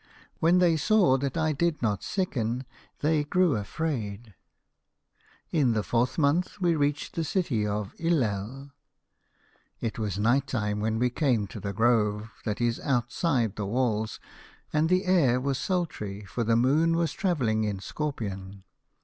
When 0.39 0.57
they 0.57 0.77
saw 0.77 1.15
that 1.19 1.37
I 1.37 1.51
did 1.51 1.79
not 1.83 2.01
sicken 2.01 2.65
they 3.01 3.23
grew 3.23 3.55
afraid. 3.55 4.33
90 4.33 4.33
The 4.33 4.37
Fisherman 4.73 5.17
and 5.45 5.45
his 5.45 5.51
Soul. 5.51 5.61
"In 5.61 5.73
the 5.73 5.83
fourth 6.07 6.17
month 6.17 6.57
we 6.59 6.75
reached 6.75 7.13
the 7.13 7.23
city 7.23 7.67
of 7.67 7.93
Illel. 7.99 8.71
It 9.79 9.99
was 9.99 10.17
night 10.17 10.47
time 10.47 10.79
when 10.79 10.97
we 10.97 11.11
came 11.11 11.45
to 11.45 11.59
the 11.59 11.71
grove 11.71 12.31
that 12.45 12.59
is 12.59 12.79
outside 12.79 13.55
the 13.55 13.67
walls, 13.67 14.19
and 14.73 14.89
the 14.89 15.05
air 15.05 15.39
was 15.39 15.59
sultry, 15.59 16.21
for 16.25 16.43
the 16.43 16.55
Moon 16.55 16.95
was 16.97 17.13
travelling 17.13 17.63
in 17.63 17.77
Scorpion. 17.79 18.63